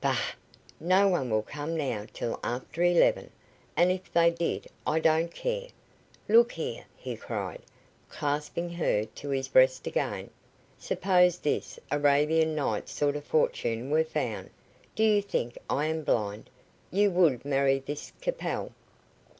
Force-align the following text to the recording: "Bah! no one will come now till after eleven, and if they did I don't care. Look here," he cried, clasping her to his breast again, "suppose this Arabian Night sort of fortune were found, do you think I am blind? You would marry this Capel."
"Bah! 0.00 0.34
no 0.78 1.08
one 1.08 1.30
will 1.30 1.42
come 1.42 1.76
now 1.76 2.06
till 2.12 2.38
after 2.44 2.80
eleven, 2.84 3.28
and 3.76 3.90
if 3.90 4.12
they 4.12 4.30
did 4.30 4.68
I 4.86 5.00
don't 5.00 5.34
care. 5.34 5.66
Look 6.28 6.52
here," 6.52 6.84
he 6.96 7.16
cried, 7.16 7.62
clasping 8.08 8.70
her 8.74 9.04
to 9.04 9.30
his 9.30 9.48
breast 9.48 9.88
again, 9.88 10.30
"suppose 10.78 11.38
this 11.38 11.80
Arabian 11.90 12.54
Night 12.54 12.88
sort 12.88 13.16
of 13.16 13.24
fortune 13.24 13.90
were 13.90 14.04
found, 14.04 14.50
do 14.94 15.02
you 15.02 15.20
think 15.20 15.58
I 15.68 15.86
am 15.86 16.04
blind? 16.04 16.50
You 16.92 17.10
would 17.10 17.44
marry 17.44 17.80
this 17.80 18.12
Capel." 18.20 18.70